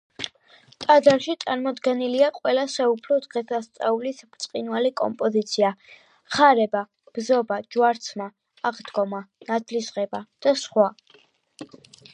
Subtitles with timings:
[0.83, 5.71] ტაძარში წარმოდგენილია ყველა საუფლო დღესასწაულის ბრწყინვალე კომპოზიცია:
[6.37, 6.83] ხარება,
[7.19, 8.31] ბზობა, ჯვარცმა,
[8.71, 10.93] აღდგომა, ნათლისღება და სხვა.